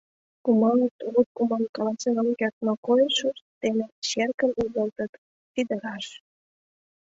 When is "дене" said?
3.61-3.85